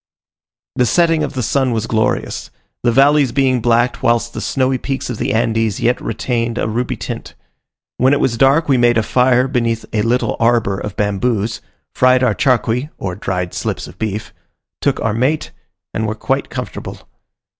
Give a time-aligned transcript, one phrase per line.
[0.77, 2.49] The setting of the sun was glorious;
[2.81, 6.97] the valleys being black whilst the snowy peaks of the Andes yet retained a ruby
[6.97, 7.35] tint.
[7.97, 11.61] When it was dark, we made a fire beneath a little arbour of bamboos,
[11.93, 14.33] fried our charqui (or dried slips of beef),
[14.81, 15.51] took our mate,
[15.93, 17.07] and were quite comfortable.